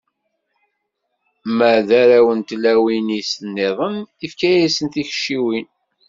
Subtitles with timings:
[1.57, 5.67] Ma d arraw n tlawin-is-nniḍen, ifka-asen tikciwin.